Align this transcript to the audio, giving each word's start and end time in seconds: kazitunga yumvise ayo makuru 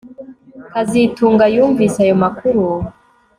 kazitunga 0.71 1.45
yumvise 1.55 1.97
ayo 2.05 2.15
makuru 2.23 2.63